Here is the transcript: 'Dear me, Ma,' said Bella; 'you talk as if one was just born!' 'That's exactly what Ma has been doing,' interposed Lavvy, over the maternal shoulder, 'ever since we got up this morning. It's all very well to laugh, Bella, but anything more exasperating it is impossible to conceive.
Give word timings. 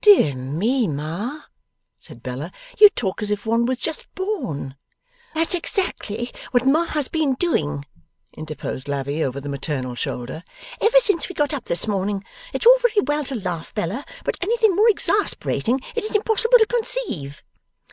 'Dear 0.00 0.34
me, 0.34 0.88
Ma,' 0.88 1.42
said 2.00 2.24
Bella; 2.24 2.50
'you 2.80 2.88
talk 2.90 3.22
as 3.22 3.30
if 3.30 3.46
one 3.46 3.66
was 3.66 3.76
just 3.78 4.12
born!' 4.16 4.74
'That's 5.32 5.54
exactly 5.54 6.32
what 6.50 6.66
Ma 6.66 6.82
has 6.86 7.06
been 7.06 7.34
doing,' 7.34 7.84
interposed 8.36 8.88
Lavvy, 8.88 9.22
over 9.22 9.40
the 9.40 9.48
maternal 9.48 9.94
shoulder, 9.94 10.42
'ever 10.80 10.98
since 10.98 11.28
we 11.28 11.36
got 11.36 11.54
up 11.54 11.66
this 11.66 11.86
morning. 11.86 12.24
It's 12.52 12.66
all 12.66 12.78
very 12.82 13.00
well 13.06 13.22
to 13.26 13.36
laugh, 13.36 13.72
Bella, 13.72 14.04
but 14.24 14.36
anything 14.42 14.74
more 14.74 14.90
exasperating 14.90 15.80
it 15.94 16.02
is 16.02 16.16
impossible 16.16 16.58
to 16.58 16.66
conceive. 16.66 17.44